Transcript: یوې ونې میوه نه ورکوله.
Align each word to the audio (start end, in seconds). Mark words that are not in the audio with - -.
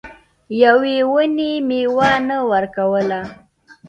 یوې 0.63 0.97
ونې 1.11 1.51
میوه 1.67 2.11
نه 2.27 2.37
ورکوله. 2.51 3.21